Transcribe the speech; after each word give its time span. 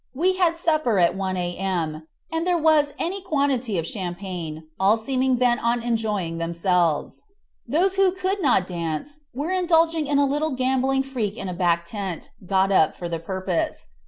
We 0.15 0.37
had 0.37 0.55
supper 0.55 0.97
at 0.97 1.13
1 1.15 1.37
a.m., 1.37 2.07
and 2.31 2.47
there 2.47 2.57
was 2.57 2.95
any 2.97 3.21
quantity 3.21 3.77
of 3.77 3.85
champagne, 3.85 4.63
all 4.79 4.97
seeming 4.97 5.35
bent 5.35 5.63
on 5.63 5.83
enjoying 5.83 6.39
themselves. 6.39 7.21
Those 7.67 7.97
who 7.97 8.11
could 8.11 8.41
not 8.41 8.65
dance 8.65 9.19
were 9.31 9.51
indulging 9.51 10.07
in 10.07 10.17
a 10.17 10.25
little 10.25 10.53
gambling 10.55 11.03
freak 11.03 11.37
in 11.37 11.47
a 11.49 11.53
back 11.53 11.85
tent, 11.85 12.31
got 12.43 12.71
up 12.71 12.97
for 12.97 13.07
the 13.07 13.19
purpose. 13.19 13.89